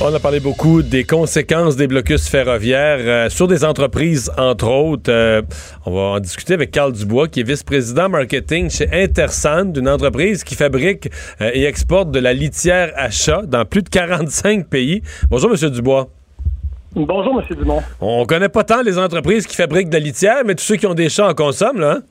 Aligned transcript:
On 0.00 0.14
a 0.14 0.20
parlé 0.20 0.38
beaucoup 0.38 0.82
des 0.82 1.02
conséquences 1.02 1.74
des 1.74 1.88
blocus 1.88 2.28
ferroviaires 2.28 2.98
euh, 3.00 3.28
sur 3.28 3.48
des 3.48 3.64
entreprises, 3.64 4.30
entre 4.38 4.68
autres. 4.68 5.10
Euh, 5.10 5.42
on 5.86 5.92
va 5.92 6.00
en 6.00 6.20
discuter 6.20 6.54
avec 6.54 6.70
Carl 6.70 6.92
Dubois, 6.92 7.26
qui 7.26 7.40
est 7.40 7.42
vice-président 7.42 8.08
marketing 8.08 8.70
chez 8.70 8.88
Intersand, 8.92 9.72
une 9.74 9.88
entreprise 9.88 10.44
qui 10.44 10.54
fabrique 10.54 11.10
euh, 11.40 11.50
et 11.52 11.64
exporte 11.64 12.12
de 12.12 12.20
la 12.20 12.32
litière 12.32 12.92
à 12.94 13.10
chat 13.10 13.42
dans 13.42 13.64
plus 13.64 13.82
de 13.82 13.88
45 13.88 14.68
pays. 14.68 15.02
Bonjour, 15.30 15.50
Monsieur 15.50 15.70
Dubois. 15.70 16.08
Bonjour, 16.94 17.40
M. 17.40 17.56
Dumont. 17.56 17.82
On 18.00 18.24
connaît 18.24 18.48
pas 18.48 18.62
tant 18.62 18.82
les 18.82 18.98
entreprises 18.98 19.48
qui 19.48 19.56
fabriquent 19.56 19.88
de 19.88 19.94
la 19.94 20.00
litière, 20.00 20.42
mais 20.46 20.54
tous 20.54 20.64
ceux 20.64 20.76
qui 20.76 20.86
ont 20.86 20.94
des 20.94 21.08
chats 21.08 21.28
en 21.28 21.34
consomment, 21.34 21.80
là. 21.80 21.90
hein? 21.98 22.02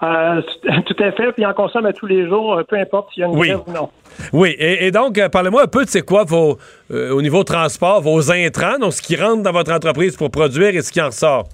tout 0.86 0.96
à 1.02 1.12
fait, 1.12 1.32
puis 1.32 1.44
en 1.44 1.52
consomme 1.52 1.84
à 1.86 1.92
tous 1.92 2.06
les 2.06 2.26
jours, 2.26 2.60
peu 2.68 2.76
importe 2.76 3.12
s'il 3.12 3.20
y 3.20 3.24
a 3.24 3.28
une 3.28 3.36
Oui. 3.38 3.48
grève 3.48 3.60
ou 3.66 3.72
non. 3.72 3.90
Oui, 4.32 4.54
et, 4.58 4.86
et 4.86 4.90
donc, 4.90 5.18
euh, 5.18 5.28
parlez-moi 5.28 5.64
un 5.64 5.66
peu 5.66 5.84
de 5.84 5.90
c'est 5.90 6.02
quoi 6.04 6.24
vos, 6.24 6.56
euh, 6.90 7.10
au 7.12 7.20
niveau 7.22 7.44
transport, 7.44 8.00
vos 8.00 8.30
intrants, 8.32 8.78
donc 8.78 8.92
ce 8.92 9.02
qui 9.02 9.14
rentre 9.16 9.42
dans 9.42 9.52
votre 9.52 9.72
entreprise 9.72 10.16
pour 10.16 10.30
produire 10.30 10.70
et 10.74 10.80
ce 10.82 10.90
qui 10.92 11.00
en 11.02 11.06
ressort. 11.06 11.44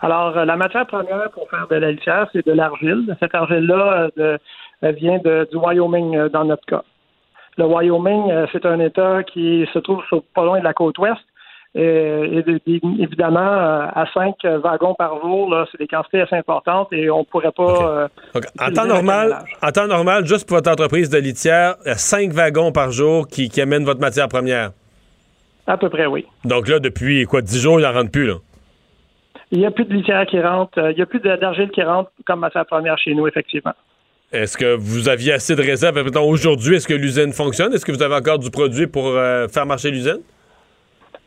Alors, 0.00 0.36
euh, 0.36 0.44
la 0.44 0.56
matière 0.56 0.86
première 0.86 1.30
pour 1.32 1.48
faire 1.50 1.66
de 1.68 1.76
la 1.76 1.90
litière, 1.92 2.28
c'est 2.32 2.44
de 2.46 2.52
l'argile. 2.52 3.16
Cette 3.20 3.34
argile-là 3.34 4.08
euh, 4.18 4.38
vient 4.82 5.18
de- 5.18 5.48
du 5.50 5.56
Wyoming 5.56 6.16
euh, 6.16 6.28
dans 6.28 6.44
notre 6.44 6.64
cas. 6.66 6.82
Le 7.58 7.64
Wyoming, 7.66 8.30
euh, 8.30 8.46
c'est 8.50 8.64
un 8.66 8.80
État 8.80 9.22
qui 9.24 9.66
se 9.72 9.78
trouve 9.78 10.02
sur- 10.08 10.22
pas 10.34 10.44
loin 10.44 10.58
de 10.58 10.64
la 10.64 10.72
côte 10.72 10.98
ouest. 10.98 11.20
Euh, 11.74 12.24
Et, 12.24 12.42
de- 12.42 12.60
de- 12.66 13.02
évidemment, 13.02 13.40
euh, 13.40 13.86
à 13.94 14.04
5 14.12 14.34
wagons 14.62 14.94
par 14.94 15.18
jour, 15.22 15.54
c'est 15.70 15.78
des 15.78 15.86
quantités 15.86 16.20
assez 16.20 16.36
importantes 16.36 16.88
et 16.92 17.10
on 17.10 17.24
pourrait 17.24 17.50
pas. 17.52 18.08
OK. 18.34 18.44
euh, 18.44 18.66
en 18.66 18.72
temps 18.72 18.84
normal, 18.86 19.38
en 19.62 19.70
temps 19.70 19.86
normal, 19.86 20.26
juste 20.26 20.46
pour 20.46 20.58
votre 20.58 20.70
entreprise 20.70 21.08
de 21.08 21.16
litière, 21.18 21.76
il 21.84 21.88
y 21.88 21.92
a 21.92 21.96
cinq 21.96 22.32
wagons 22.32 22.72
par 22.72 22.90
jour 22.92 23.26
qui, 23.26 23.48
qui 23.48 23.60
amènent 23.62 23.84
votre 23.84 24.00
matière 24.00 24.28
première? 24.28 24.72
à 25.66 25.76
peu 25.78 25.88
près, 25.88 26.06
oui. 26.06 26.26
Donc 26.44 26.66
là, 26.68 26.78
depuis 26.80 27.24
quoi, 27.24 27.40
10 27.40 27.60
jours, 27.62 27.78
il 27.80 27.84
n'en 27.84 27.92
rentre 27.92 28.10
plus, 28.10 28.26
là? 28.26 28.34
Il 29.52 29.58
n'y 29.60 29.66
a 29.66 29.70
plus 29.70 29.84
de 29.84 29.94
litière 29.94 30.26
qui 30.26 30.40
rentre, 30.40 30.76
il 30.90 30.96
n'y 30.96 31.02
a 31.02 31.06
plus 31.06 31.20
d'argile 31.20 31.70
qui 31.70 31.82
rentre 31.82 32.10
comme 32.26 32.40
matière 32.40 32.66
première 32.66 32.98
chez 32.98 33.14
nous, 33.14 33.28
effectivement. 33.28 33.72
Est-ce 34.32 34.56
que 34.56 34.74
vous 34.74 35.08
aviez 35.08 35.34
assez 35.34 35.54
de 35.54 35.62
réserves? 35.62 35.96
Aujourd'hui, 36.26 36.76
est-ce 36.76 36.88
que 36.88 36.94
l'usine 36.94 37.32
fonctionne? 37.32 37.72
Est-ce 37.74 37.84
que 37.86 37.92
vous 37.92 38.02
avez 38.02 38.14
encore 38.14 38.38
du 38.38 38.50
produit 38.50 38.86
pour 38.86 39.06
euh, 39.08 39.46
faire 39.48 39.64
marcher 39.66 39.90
l'usine? 39.90 40.18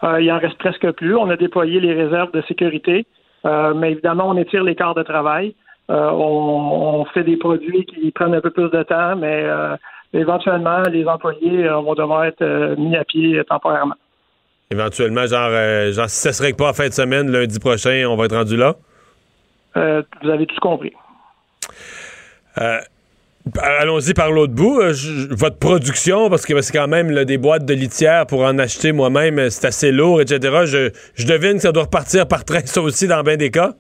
Euh, 0.04 0.22
il 0.22 0.32
en 0.32 0.40
reste 0.40 0.58
presque 0.58 0.92
plus. 0.92 1.16
On 1.16 1.30
a 1.30 1.38
déployé 1.38 1.80
les 1.80 1.94
réserves 1.94 2.32
de 2.32 2.42
sécurité, 2.48 3.06
euh, 3.46 3.74
mais 3.74 3.92
évidemment, 3.92 4.30
on 4.30 4.38
étire 4.38 4.64
les 4.64 4.76
quarts 4.76 4.96
de 4.96 5.04
travail. 5.04 5.56
Euh, 5.90 6.10
on, 6.12 7.00
on 7.02 7.06
fait 7.06 7.24
des 7.24 7.38
produits 7.38 7.86
qui 7.86 8.12
prennent 8.12 8.34
un 8.34 8.42
peu 8.42 8.52
plus 8.52 8.70
de 8.70 8.84
temps, 8.84 9.16
mais 9.16 9.46
éventuellement, 10.14 10.82
les 10.92 11.06
employés 11.06 11.68
vont 11.68 11.94
devoir 11.94 12.26
être 12.26 12.76
mis 12.78 12.96
à 12.96 13.04
pied 13.04 13.42
temporairement. 13.48 13.96
Éventuellement, 14.72 15.28
genre, 15.28 15.52
genre, 15.92 16.10
si 16.10 16.22
ça 16.22 16.34
serait 16.34 16.52
que 16.52 16.58
pas 16.58 16.70
en 16.70 16.74
fin 16.74 16.88
de 16.88 16.94
semaine, 16.94 17.30
lundi 17.32 17.60
prochain, 17.60 18.06
on 18.10 18.16
va 18.16 18.26
être 18.26 18.36
rendu 18.36 18.58
là? 18.58 18.76
Vous 19.76 20.30
avez 20.30 20.48
tout 20.48 20.56
compris. 20.60 20.94
Euh, 23.66 23.82
Allons-y 23.82 24.14
par 24.14 24.32
l'autre 24.32 24.54
bout. 24.54 24.80
Euh, 24.80 24.94
je- 24.94 25.34
votre 25.34 25.58
production, 25.58 26.30
parce 26.30 26.46
que 26.46 26.60
c'est 26.62 26.78
quand 26.78 26.88
même 26.88 27.10
là, 27.10 27.26
des 27.26 27.38
boîtes 27.38 27.66
de 27.66 27.74
litière 27.74 28.26
pour 28.28 28.44
en 28.44 28.58
acheter 28.60 28.92
moi-même, 28.92 29.40
euh, 29.40 29.50
c'est 29.50 29.68
assez 29.68 29.92
lourd, 29.92 30.22
etc. 30.22 30.40
Je, 30.66 30.92
je 31.16 31.26
devine 31.28 31.54
que 31.54 31.60
ça 31.62 31.72
doit 31.72 31.84
repartir 31.84 32.28
par 32.28 32.46
train, 32.46 32.60
ça 32.66 32.82
aussi, 32.82 33.08
dans 33.08 33.22
bien 33.24 33.38
des 33.38 33.52
cas. 33.52 33.72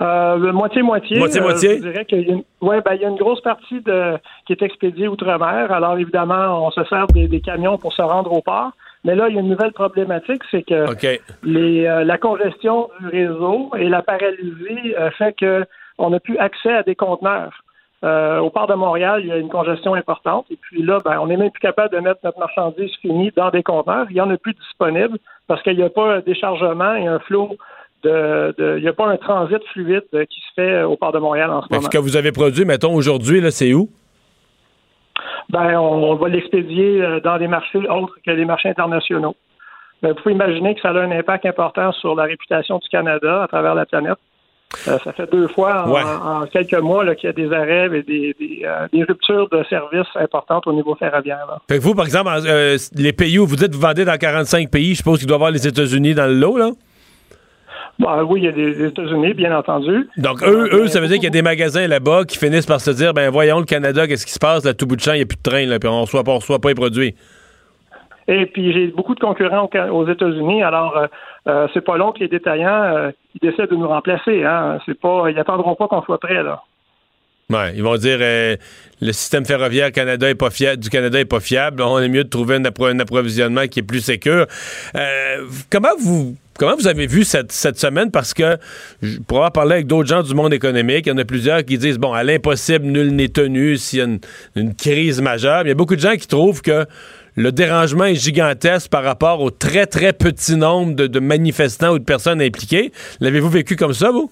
Euh, 0.00 0.52
moitié-moitié. 0.52 1.18
Moitié-moitié? 1.18 1.70
je 1.78 1.82
vous 1.82 1.90
dirais 1.90 2.04
qu'il 2.04 2.20
y 2.22 2.30
a 2.30 2.34
une, 2.34 2.42
ouais, 2.60 2.80
ben, 2.84 2.94
il 2.94 3.02
y 3.02 3.04
a 3.04 3.08
une 3.08 3.16
grosse 3.16 3.40
partie 3.42 3.80
de, 3.80 4.16
qui 4.46 4.52
est 4.52 4.62
expédiée 4.62 5.08
outre-mer. 5.08 5.70
Alors, 5.70 5.98
évidemment, 5.98 6.66
on 6.66 6.70
se 6.70 6.84
sert 6.84 7.06
des, 7.08 7.28
des 7.28 7.40
camions 7.40 7.78
pour 7.78 7.92
se 7.92 8.02
rendre 8.02 8.32
au 8.32 8.42
port. 8.42 8.70
Mais 9.04 9.16
là, 9.16 9.26
il 9.28 9.34
y 9.34 9.38
a 9.38 9.40
une 9.40 9.48
nouvelle 9.48 9.72
problématique, 9.72 10.42
c'est 10.50 10.62
que 10.62 10.86
les, 11.42 11.86
euh, 11.86 12.04
la 12.04 12.18
congestion 12.18 12.88
du 13.00 13.08
réseau 13.08 13.70
et 13.76 13.88
la 13.88 14.00
paralysie 14.02 14.94
euh, 14.98 15.10
fait 15.18 15.34
que 15.38 15.64
on 15.98 16.10
n'a 16.10 16.20
plus 16.20 16.38
accès 16.38 16.72
à 16.72 16.82
des 16.84 16.94
conteneurs. 16.94 17.61
Euh, 18.04 18.38
au 18.40 18.50
port 18.50 18.66
de 18.66 18.74
Montréal, 18.74 19.20
il 19.22 19.28
y 19.28 19.32
a 19.32 19.36
une 19.36 19.48
congestion 19.48 19.94
importante. 19.94 20.46
Et 20.50 20.56
puis 20.56 20.82
là, 20.82 20.98
ben, 21.04 21.18
on 21.20 21.26
n'est 21.26 21.36
même 21.36 21.50
plus 21.50 21.60
capable 21.60 21.94
de 21.94 22.00
mettre 22.00 22.20
notre 22.24 22.38
marchandise 22.38 22.90
finie 23.00 23.30
dans 23.36 23.50
des 23.50 23.62
conteneurs. 23.62 24.06
Il 24.10 24.14
n'y 24.14 24.20
en 24.20 24.30
a 24.30 24.36
plus 24.36 24.54
disponible 24.54 25.18
parce 25.46 25.62
qu'il 25.62 25.76
n'y 25.76 25.84
a 25.84 25.90
pas 25.90 26.16
un 26.16 26.20
déchargement 26.20 26.94
et 26.94 27.06
un 27.06 27.20
flot 27.20 27.56
de, 28.02 28.76
il 28.78 28.82
n'y 28.82 28.88
a 28.88 28.92
pas 28.92 29.06
un 29.06 29.16
transit 29.16 29.62
fluide 29.72 30.02
euh, 30.14 30.24
qui 30.24 30.40
se 30.40 30.54
fait 30.56 30.82
au 30.82 30.96
port 30.96 31.12
de 31.12 31.20
Montréal 31.20 31.50
en 31.50 31.62
ce 31.62 31.68
moment. 31.70 31.82
ce 31.82 31.88
que 31.88 31.98
vous 31.98 32.16
avez 32.16 32.32
produit, 32.32 32.64
mettons, 32.64 32.94
aujourd'hui, 32.94 33.40
là, 33.40 33.52
c'est 33.52 33.72
où? 33.72 33.88
Ben, 35.50 35.78
on, 35.78 36.10
on 36.10 36.14
va 36.16 36.28
l'expédier 36.28 37.00
euh, 37.02 37.20
dans 37.20 37.38
des 37.38 37.46
marchés 37.46 37.78
autres 37.88 38.16
que 38.26 38.32
les 38.32 38.44
marchés 38.44 38.70
internationaux. 38.70 39.36
Ben, 40.02 40.08
vous 40.08 40.14
pouvez 40.16 40.34
imaginer 40.34 40.74
que 40.74 40.80
ça 40.80 40.88
a 40.88 40.98
un 40.98 41.12
impact 41.12 41.46
important 41.46 41.92
sur 41.92 42.16
la 42.16 42.24
réputation 42.24 42.78
du 42.78 42.88
Canada 42.88 43.44
à 43.44 43.48
travers 43.48 43.76
la 43.76 43.86
planète. 43.86 44.18
Euh, 44.88 44.98
ça 45.04 45.12
fait 45.12 45.30
deux 45.30 45.48
fois 45.48 45.84
en, 45.86 45.90
Ouais. 45.92 46.02
en 46.02 46.46
quelques 46.46 46.80
mois 46.80 47.14
qu'il 47.14 47.26
y 47.28 47.30
a 47.30 47.32
des 47.32 47.52
arrêts 47.52 47.86
et 47.86 48.02
des, 48.02 48.34
des, 48.38 48.62
euh, 48.64 48.88
des 48.92 49.04
ruptures 49.04 49.48
de 49.50 49.62
services 49.68 50.08
importantes 50.16 50.66
au 50.66 50.72
niveau 50.72 50.94
ferroviaire. 50.94 51.44
là. 51.46 51.58
Fait 51.68 51.78
que 51.78 51.82
vous, 51.82 51.94
par 51.94 52.04
exemple, 52.06 52.30
euh, 52.46 52.76
les 52.94 53.12
pays 53.12 53.38
où 53.38 53.46
vous 53.46 53.56
dites 53.56 53.74
vous 53.74 53.80
vendez 53.80 54.04
dans 54.04 54.16
45 54.16 54.70
pays, 54.70 54.92
je 54.92 54.96
suppose 54.98 55.18
qu'il 55.18 55.28
doit 55.28 55.34
y 55.36 55.38
avoir 55.38 55.50
les 55.50 55.66
États-Unis 55.66 56.14
dans 56.14 56.26
le 56.26 56.34
lot, 56.34 56.56
là? 56.56 56.70
Bon, 57.98 58.22
oui, 58.22 58.40
il 58.40 58.44
y 58.44 58.48
a 58.48 58.52
des, 58.52 58.86
États-Unis, 58.86 59.34
bien 59.34 59.56
entendu. 59.56 60.08
Donc, 60.16 60.42
eux, 60.42 60.68
eux, 60.72 60.88
ça 60.88 60.98
veut 61.00 61.06
dire 61.08 61.16
qu'il 61.16 61.24
y 61.24 61.28
a 61.28 61.30
des 61.30 61.42
magasins 61.42 61.86
là-bas 61.86 62.24
qui 62.24 62.38
finissent 62.38 62.66
par 62.66 62.80
se 62.80 62.90
dire, 62.90 63.12
ben 63.12 63.30
voyons, 63.30 63.58
le 63.58 63.64
Canada, 63.66 64.06
qu'est-ce 64.06 64.24
qui 64.26 64.32
se 64.32 64.38
passe? 64.38 64.64
Là, 64.64 64.72
tout 64.72 64.86
bout 64.86 64.96
de 64.96 65.02
champ, 65.02 65.12
il 65.12 65.18
n'y 65.18 65.22
a 65.22 65.26
plus 65.26 65.36
de 65.36 65.42
train, 65.42 65.66
là, 65.66 65.78
puis 65.78 65.88
on 65.88 65.96
ne 65.96 66.00
reçoit 66.00 66.24
pas, 66.24 66.32
on 66.32 66.38
reçoit 66.38 66.58
pas 66.58 66.70
les 66.70 66.74
produits. 66.74 67.14
Et 68.28 68.46
puis 68.46 68.72
j'ai 68.72 68.88
beaucoup 68.88 69.14
de 69.14 69.20
concurrents 69.20 69.68
aux 69.90 70.08
États-Unis. 70.08 70.62
Alors 70.62 70.96
euh, 70.96 71.06
euh, 71.48 71.68
c'est 71.74 71.84
pas 71.84 71.96
long 71.96 72.12
que 72.12 72.20
les 72.20 72.28
détaillants 72.28 72.82
euh, 72.82 73.10
décident 73.40 73.66
de 73.70 73.76
nous 73.76 73.88
remplacer. 73.88 74.44
Hein. 74.44 74.78
C'est 74.86 74.98
pas, 74.98 75.30
ils 75.30 75.38
attendront 75.38 75.74
pas 75.74 75.88
qu'on 75.88 76.02
soit 76.02 76.18
prêt 76.18 76.42
là. 76.42 76.62
Ouais, 77.50 77.72
ils 77.74 77.82
vont 77.82 77.96
dire 77.96 78.18
euh, 78.20 78.56
le 79.00 79.12
système 79.12 79.44
ferroviaire 79.44 79.88
du 79.88 79.92
Canada 79.92 80.30
est 80.30 81.24
pas 81.24 81.40
fiable. 81.40 81.82
On 81.82 81.98
est 81.98 82.08
mieux 82.08 82.24
de 82.24 82.28
trouver 82.28 82.54
un, 82.56 82.62
appro- 82.62 82.88
un 82.88 82.98
approvisionnement 82.98 83.66
qui 83.66 83.80
est 83.80 83.82
plus 83.82 84.00
sécur. 84.00 84.46
Euh, 84.94 85.46
comment 85.70 85.94
vous 85.98 86.36
comment 86.58 86.76
vous 86.76 86.86
avez 86.86 87.06
vu 87.06 87.24
cette, 87.24 87.52
semaine? 87.52 88.10
Parce 88.10 88.32
que 88.32 88.56
pour 89.26 89.38
avoir 89.38 89.52
parlé 89.52 89.72
avec 89.74 89.86
d'autres 89.86 90.08
gens 90.08 90.22
du 90.22 90.34
monde 90.34 90.54
économique, 90.54 91.06
il 91.06 91.10
y 91.10 91.12
en 91.12 91.18
a 91.18 91.24
plusieurs 91.24 91.64
qui 91.64 91.76
disent 91.76 91.98
bon 91.98 92.12
à 92.12 92.22
l'impossible 92.22 92.86
nul 92.86 93.14
n'est 93.14 93.28
tenu 93.28 93.76
s'il 93.76 93.98
y 93.98 94.02
a 94.02 94.06
une, 94.56 94.74
crise 94.74 95.20
majeure. 95.20 95.62
Il 95.64 95.68
y 95.68 95.72
a 95.72 95.74
beaucoup 95.74 95.96
de 95.96 96.00
gens 96.00 96.16
qui 96.16 96.28
trouvent 96.28 96.62
que 96.62 96.86
le 97.36 97.50
dérangement 97.52 98.04
est 98.04 98.14
gigantesque 98.14 98.90
par 98.90 99.02
rapport 99.04 99.40
au 99.40 99.50
très 99.50 99.86
très 99.86 100.12
petit 100.12 100.56
nombre 100.56 100.94
de, 100.94 101.06
de 101.06 101.20
manifestants 101.20 101.92
ou 101.94 101.98
de 101.98 102.04
personnes 102.04 102.40
impliquées. 102.42 102.92
L'avez-vous 103.20 103.48
vécu 103.50 103.76
comme 103.76 103.92
ça 103.94 104.10
vous? 104.10 104.30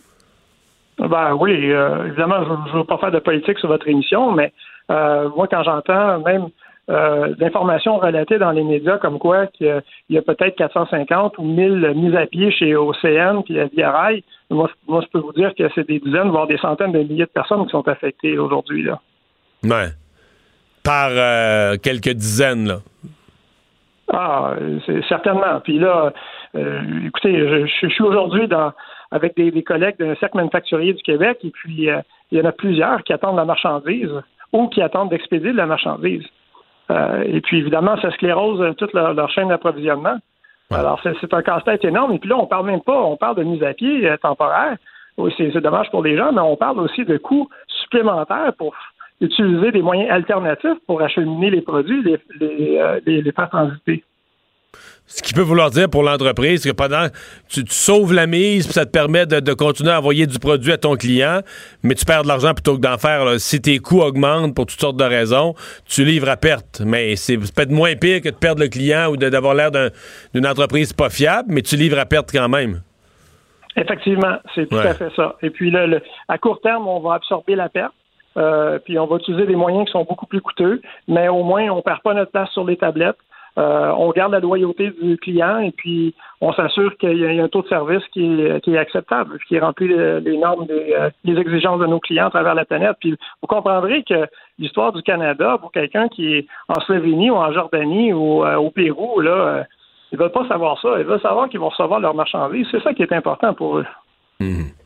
Ben 0.99 1.35
oui, 1.35 1.73
euh, 1.73 2.07
évidemment, 2.09 2.45
je 2.45 2.73
ne 2.75 2.79
veux 2.79 2.85
pas 2.85 2.99
faire 2.99 3.11
de 3.11 3.19
politique 3.21 3.59
sur 3.59 3.69
votre 3.69 3.89
émission, 3.89 4.33
mais 4.33 4.53
euh, 4.91 5.31
moi, 5.35 5.47
quand 5.51 5.63
j'entends 5.63 6.21
même 6.21 6.49
euh, 6.91 7.35
d'informations 7.37 7.99
relatées 7.99 8.39
dans 8.39 8.51
les 8.51 8.65
médias 8.65 8.99
comme 8.99 9.19
quoi 9.19 9.47
qu'il 9.47 9.67
y 9.69 9.71
a, 9.71 9.81
il 10.11 10.17
y 10.17 10.19
a 10.19 10.23
peut-être 10.23 10.57
450 10.57 11.39
ou 11.39 11.45
1000 11.45 11.93
mises 11.95 12.17
à 12.17 12.27
pied 12.27 12.51
chez 12.51 12.75
OCN 12.77 13.43
puis 13.45 13.59
à 13.61 13.67
Via 13.67 13.91
Rail, 13.93 14.25
moi, 14.51 14.69
je- 14.69 14.93
moi, 14.93 15.01
je 15.03 15.07
peux 15.11 15.21
vous 15.21 15.33
dire 15.33 15.53
que 15.57 15.65
c'est 15.75 15.87
des 15.87 16.01
dizaines, 16.01 16.29
voire 16.31 16.49
des 16.49 16.59
centaines 16.59 16.93
de 16.93 16.99
milliers 16.99 17.25
de 17.25 17.31
personnes 17.33 17.65
qui 17.65 17.71
sont 17.71 17.87
affectées 17.89 18.37
aujourd'hui. 18.39 18.83
Là. 18.83 19.01
Ouais. 19.65 19.91
Par 20.83 21.11
euh, 21.11 21.77
quelques 21.83 22.13
dizaines 22.13 22.69
là. 22.69 22.79
Ah, 24.13 24.55
c'est 24.87 25.05
certainement. 25.05 25.61
Puis 25.63 25.79
là, 25.79 26.13
euh, 26.57 26.83
écoutez, 27.07 27.39
je, 27.39 27.67
je 27.67 27.89
suis 27.89 28.03
aujourd'hui 28.03 28.49
dans 28.49 28.73
avec 29.13 29.37
des, 29.37 29.51
des 29.51 29.63
collègues 29.63 29.97
d'un 29.99 30.15
cercle 30.17 30.37
manufacturier 30.37 30.93
du 30.93 31.03
Québec, 31.03 31.39
et 31.43 31.51
puis 31.51 31.91
euh, 31.91 32.01
il 32.31 32.39
y 32.39 32.41
en 32.41 32.45
a 32.45 32.53
plusieurs 32.53 33.03
qui 33.03 33.13
attendent 33.13 33.37
la 33.37 33.45
marchandise 33.45 34.13
ou 34.53 34.69
qui 34.69 34.83
attendent 34.83 35.11
d'expédier 35.11 35.53
de 35.53 35.57
la 35.57 35.67
marchandise. 35.67 36.25
Euh, 36.91 37.23
et 37.27 37.41
puis 37.41 37.59
évidemment, 37.59 37.97
ça 38.01 38.11
sclérose 38.13 38.75
toute 38.77 38.93
leur, 38.93 39.15
leur 39.15 39.31
chaîne 39.31 39.49
d'approvisionnement. 39.49 40.17
Alors 40.73 41.01
c'est 41.03 41.35
un 41.35 41.43
casse-tête 41.43 41.85
énorme. 41.85 42.13
Et 42.13 42.19
puis 42.21 42.31
là, 42.31 42.37
on 42.39 42.47
parle 42.47 42.67
même 42.67 42.81
pas, 42.81 43.01
on 43.01 43.17
parle 43.17 43.37
de 43.37 43.43
mise 43.43 43.63
à 43.65 43.75
pied 43.75 44.09
temporaire. 44.23 44.77
C'est 45.37 45.61
dommage 45.61 45.91
pour 45.91 46.05
les 46.05 46.17
gens, 46.17 46.31
mais 46.33 46.41
on 46.41 46.57
parle 46.57 46.79
aussi 46.79 47.05
de 47.05 47.17
coûts 47.19 47.49
supplémentaires 47.83 48.53
pour 48.57 48.73
utiliser 49.21 49.73
des 49.73 49.83
moyens 49.83 50.11
alternatifs 50.11 50.79
pour 50.87 51.03
acheminer 51.03 51.51
les 51.51 51.61
produits, 51.61 52.03
les, 52.03 52.19
les, 52.41 52.79
euh, 52.79 53.01
les, 53.07 53.23
les 53.23 53.33
faire 53.33 53.51
transiter. 53.51 54.03
Ce 55.07 55.23
qui 55.23 55.35
peut 55.35 55.41
vouloir 55.41 55.71
dire 55.71 55.91
pour 55.91 56.05
l'entreprise 56.05 56.65
que 56.65 56.71
pendant 56.71 57.09
tu, 57.49 57.65
tu 57.65 57.75
sauves 57.75 58.15
la 58.15 58.29
mise, 58.29 58.67
puis 58.67 58.75
ça 58.75 58.87
te 58.87 58.93
permet 58.93 59.27
de, 59.27 59.53
continuer 59.55 59.91
à 59.91 59.99
envoyer 59.99 60.29
du 60.29 60.39
produit 60.39 60.71
à 60.71 60.79
ton 60.79 60.95
client, 60.95 61.41
mais 61.83 61.97
tu 61.97 62.05
perds 62.05 62.23
de 62.23 62.29
l'argent 62.29 62.55
plutôt 62.55 62.77
que 62.77 62.81
d'en 62.81 62.97
faire. 62.97 63.41
Si 63.41 63.61
tes 63.61 63.81
coûts 63.81 64.03
augmentent 64.03 64.55
pour 64.55 64.67
toutes 64.67 64.81
sortes 64.81 64.97
de 64.97 65.05
raisons, 65.05 65.55
tu 65.85 66.05
livres 66.05 66.29
à 66.29 66.37
perte. 66.37 66.81
Mais 66.87 67.17
c'est 67.17 67.37
peut-être 67.37 67.71
moins 67.71 67.97
pire 67.97 68.23
que 68.23 68.29
de 68.29 68.37
perdre 68.37 68.63
le 68.63 68.69
client 68.69 69.11
ou 69.11 69.17
d'avoir 69.17 69.55
l'air 69.55 69.73
d'une 70.33 70.47
entreprise 70.47 70.93
pas 70.93 71.11
fiable, 71.11 71.49
mais 71.53 71.63
tu 71.63 71.75
livres 71.75 71.99
à 71.99 72.07
perte 72.07 72.31
quand 72.33 72.49
même. 72.49 72.81
Effectivement, 73.77 74.37
c'est 74.55 74.69
tout 74.69 74.77
à 74.77 74.95
fait 74.95 75.11
ça. 75.17 75.37
Et 75.43 75.51
puis 75.51 75.73
là, 75.73 75.87
à 76.29 76.39
court 76.39 76.61
terme, 76.61 76.87
on 76.87 77.01
va 77.01 77.15
absorber 77.15 77.57
la 77.57 77.69
perte. 77.69 77.95
Euh, 78.37 78.79
puis 78.79 78.99
on 78.99 79.07
va 79.07 79.17
utiliser 79.17 79.47
des 79.47 79.57
moyens 79.57 79.87
qui 79.87 79.93
sont 79.93 80.05
beaucoup 80.05 80.27
plus 80.27 80.41
coûteux, 80.41 80.81
mais 81.09 81.29
au 81.29 81.43
moins 81.43 81.69
on 81.71 81.83
perd 81.83 82.01
pas 82.03 82.15
notre 82.15 82.31
place 82.31 82.51
sur 82.51 82.65
les 82.65 82.77
tablettes. 82.77 83.19
Euh, 83.59 83.91
on 83.99 84.11
garde 84.11 84.31
la 84.31 84.39
loyauté 84.39 84.93
du 85.03 85.17
client 85.17 85.59
et 85.59 85.73
puis 85.73 86.15
on 86.41 86.53
s'assure 86.53 86.97
qu'il 86.99 87.19
y 87.19 87.27
a 87.27 87.43
un 87.43 87.49
taux 87.49 87.63
de 87.63 87.69
service 87.69 88.05
qui 88.13 88.41
est, 88.41 88.61
qui 88.61 88.75
est 88.75 88.79
acceptable, 88.79 89.41
qui 89.49 89.59
remplit 89.59 89.89
les, 89.89 90.37
normes 90.37 90.67
des 90.67 90.95
euh, 90.97 91.11
les 91.25 91.37
exigences 91.37 91.81
de 91.81 91.87
nos 91.87 91.99
clients 91.99 92.29
à 92.29 92.31
travers 92.31 92.55
la 92.55 92.65
planète. 92.65 92.97
Puis 93.01 93.11
vous 93.11 93.49
comprendrez 93.49 94.05
que 94.05 94.29
l'histoire 94.59 94.93
du 94.93 95.03
Canada, 95.03 95.59
pour 95.61 95.73
quelqu'un 95.73 96.09
qui 96.09 96.33
est 96.33 96.47
en 96.69 96.81
Slovénie 96.83 97.31
ou 97.31 97.37
en 97.37 97.53
Jordanie 97.53 98.13
ou 98.13 98.45
au 98.45 98.71
Pérou, 98.71 99.21
là, 99.21 99.65
ils 100.13 100.19
veulent 100.19 100.31
pas 100.31 100.47
savoir 100.47 100.81
ça. 100.81 100.99
Ils 100.99 101.05
veulent 101.05 101.21
savoir 101.21 101.49
qu'ils 101.49 101.61
vont 101.61 101.69
recevoir 101.71 101.99
leurs 101.99 102.15
marchandises. 102.15 102.69
C'est 102.71 102.83
ça 102.83 102.95
qui 102.95 103.03
est 103.03 103.13
important 103.13 103.53
pour 103.53 103.79
eux. 103.79 103.87
Mmh. 104.39 104.80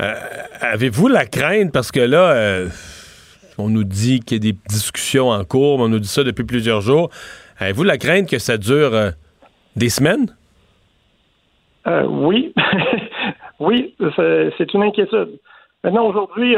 Euh, 0.00 0.14
avez-vous 0.60 1.08
la 1.08 1.26
crainte, 1.26 1.72
parce 1.72 1.92
que 1.92 2.00
là, 2.00 2.32
euh, 2.32 2.68
on 3.58 3.68
nous 3.68 3.84
dit 3.84 4.20
qu'il 4.20 4.44
y 4.44 4.48
a 4.48 4.52
des 4.52 4.58
discussions 4.68 5.28
en 5.28 5.44
cours, 5.44 5.80
on 5.80 5.88
nous 5.88 5.98
dit 5.98 6.08
ça 6.08 6.24
depuis 6.24 6.44
plusieurs 6.44 6.80
jours. 6.80 7.10
Avez-vous 7.58 7.84
la 7.84 7.98
crainte 7.98 8.28
que 8.28 8.38
ça 8.38 8.56
dure 8.56 8.94
euh, 8.94 9.10
des 9.76 9.88
semaines? 9.88 10.34
oui. 11.84 12.54
oui, 13.60 13.94
c'est 14.16 14.72
une 14.72 14.84
inquiétude. 14.84 15.40
Maintenant, 15.82 16.06
aujourd'hui, 16.06 16.56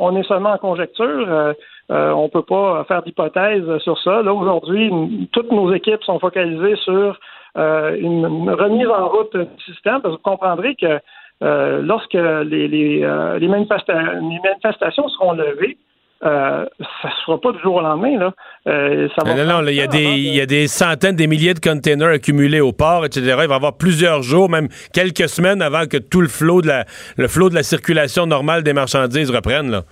on, 0.00 0.16
est 0.16 0.24
seulement 0.24 0.50
en 0.50 0.58
conjecture. 0.58 1.54
on 1.88 2.24
ne 2.24 2.28
peut 2.28 2.42
pas 2.42 2.84
faire 2.88 3.04
d'hypothèse 3.04 3.78
sur 3.84 3.96
ça. 4.02 4.22
Là, 4.22 4.34
aujourd'hui, 4.34 4.90
toutes 5.30 5.52
nos 5.52 5.72
équipes 5.72 6.02
sont 6.02 6.18
focalisées 6.18 6.74
sur 6.82 7.20
une 7.54 8.50
remise 8.50 8.88
en 8.88 9.08
route 9.10 9.36
du 9.36 9.64
système, 9.64 10.00
parce 10.02 10.16
que 10.16 10.22
vous 10.22 10.30
comprendrez 10.30 10.74
que 10.74 10.98
euh, 11.42 11.82
lorsque 11.82 12.14
les, 12.14 12.68
les, 12.68 13.02
euh, 13.02 13.38
les, 13.38 13.48
manifestations 13.48 15.08
seront 15.08 15.32
levées, 15.32 15.76
euh, 16.24 16.64
ça 17.02 17.08
ne 17.08 17.12
sera 17.26 17.40
pas 17.40 17.52
du 17.52 17.60
jour 17.60 17.74
au 17.74 17.80
lendemain. 17.80 18.18
Là. 18.18 18.32
ça 18.64 19.24
va 19.24 19.34
non, 19.34 19.62
non, 19.62 19.68
il 19.68 19.74
y, 19.74 19.82
a 19.82 19.86
des, 19.86 20.04
il 20.04 20.34
y 20.34 20.40
a 20.40 20.46
des 20.46 20.68
centaines, 20.68 21.16
des 21.16 21.26
milliers 21.26 21.54
de 21.54 21.60
containers 21.60 22.08
accumulés 22.08 22.60
au 22.60 22.72
port, 22.72 23.04
etc. 23.04 23.20
Il 23.26 23.34
va 23.34 23.42
y 23.42 23.52
avoir 23.52 23.76
plusieurs 23.76 24.22
jours, 24.22 24.48
même 24.48 24.68
quelques 24.92 25.28
semaines 25.28 25.60
avant 25.60 25.86
que 25.86 25.96
tout 25.96 26.20
le 26.20 26.28
flot 26.28 26.62
de 26.62 26.68
la, 26.68 26.84
le 27.16 27.28
flot 27.28 27.50
de 27.50 27.54
la 27.54 27.62
circulation 27.62 28.26
normale 28.26 28.62
des 28.62 28.72
marchandises 28.72 29.30
reprenne. 29.30 29.70
Là. 29.70 29.82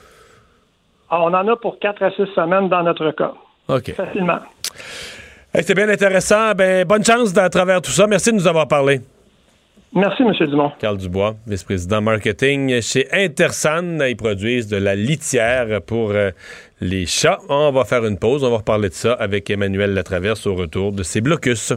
Ah, 1.11 1.21
on 1.23 1.35
en 1.35 1.47
a 1.47 1.57
pour 1.57 1.79
4 1.79 2.03
à 2.03 2.11
6 2.13 2.23
semaines 2.35 2.71
dans 2.71 2.83
notre 2.83 3.11
cas. 3.11 3.33
OK. 3.69 3.93
Facilement. 3.95 4.39
C'est 5.55 5.75
bien 5.75 5.89
intéressant. 5.89 6.53
Ben, 6.55 6.87
bonne 6.87 7.05
chance 7.05 7.37
à 7.37 7.51
travers 7.51 7.83
tout 7.83 7.91
ça. 7.91 8.07
Merci 8.07 8.31
de 8.31 8.37
nous 8.37 8.49
avoir 8.49 8.67
parlé. 8.67 9.01
Merci, 9.95 10.23
M. 10.23 10.33
Dumont. 10.49 10.73
Carl 10.79 10.97
Dubois, 10.97 11.35
vice-président 11.47 12.01
marketing 12.01 12.81
chez 12.81 13.09
Intersan. 13.13 14.01
Ils 14.09 14.17
produisent 14.17 14.67
de 14.69 14.79
la 14.79 14.95
litière 14.95 15.83
pour 15.83 16.13
euh, 16.13 16.31
les 16.81 17.05
chats. 17.05 17.39
On 17.51 17.71
va 17.73 17.85
faire 17.85 18.07
une 18.07 18.19
pause. 18.19 18.43
On 18.43 18.51
va 18.51 18.57
reparler 18.57 18.89
de 18.89 18.95
ça 18.95 19.13
avec 19.13 19.51
Emmanuel 19.51 19.93
Latraverse 19.93 20.47
au 20.47 20.55
retour 20.55 20.93
de 20.93 21.03
ses 21.03 21.21
blocus. 21.21 21.75